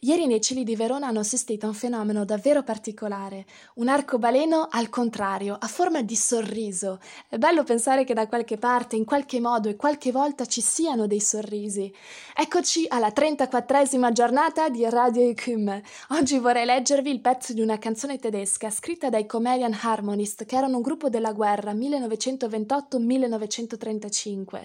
[0.00, 3.46] Ieri nei cieli di Verona hanno assistito a un fenomeno davvero particolare,
[3.76, 7.00] un arcobaleno al contrario, a forma di sorriso.
[7.30, 11.06] È bello pensare che da qualche parte, in qualche modo e qualche volta ci siano
[11.06, 11.90] dei sorrisi.
[12.34, 15.80] Eccoci alla 34esima giornata di Radio Ecum.
[16.10, 20.76] Oggi vorrei leggervi il pezzo di una canzone tedesca scritta dai Comedian Harmonist, che erano
[20.76, 24.60] un gruppo della guerra 1928-1935.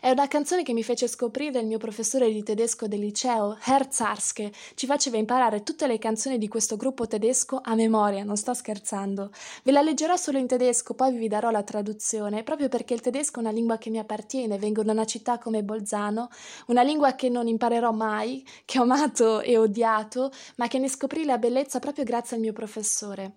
[0.00, 3.86] È una canzone che mi fece scoprire il mio professore di tedesco del liceo, Herr
[3.90, 8.54] Zarske, ci faceva imparare tutte le canzoni di questo gruppo tedesco a memoria, non sto
[8.54, 9.30] scherzando.
[9.62, 13.38] Ve la leggerò solo in tedesco, poi vi darò la traduzione, proprio perché il tedesco
[13.38, 16.28] è una lingua che mi appartiene, vengo da una città come Bolzano,
[16.66, 21.24] una lingua che non imparerò mai, che ho amato e odiato, ma che ne scoprì
[21.24, 23.36] la bellezza proprio grazie al mio professore.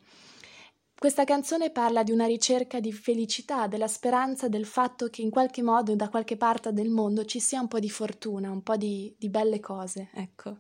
[1.04, 5.62] Questa canzone parla di una ricerca di felicità, della speranza, del fatto che in qualche
[5.62, 9.14] modo, da qualche parte del mondo, ci sia un po' di fortuna, un po' di,
[9.18, 10.60] di belle cose, ecco.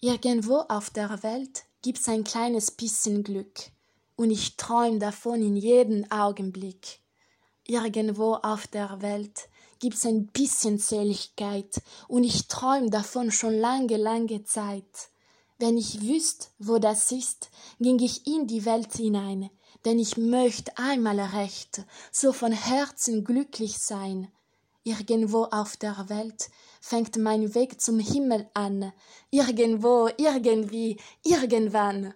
[0.00, 3.70] Irgendwo auf der Welt gibt's ein kleines bisschen Glück,
[4.14, 7.00] und ich träum davon in jedem Augenblick.
[7.64, 14.44] Irgendwo auf der Welt gibt's ein bisschen Seligkeit, und ich träum davon schon lange, lange
[14.44, 15.08] Zeit.
[15.58, 17.48] Wenn ich wüsst, wo das ist,
[17.80, 19.48] ging ich in die Welt hinein,
[19.86, 24.30] denn ich möcht einmal recht, so von Herzen glücklich sein.
[24.86, 26.48] Irgendwo auf der Welt
[26.80, 28.92] fängt mein Weg zum Himmel an.
[29.32, 32.14] Irgendwo, irgendwie, irgendwann.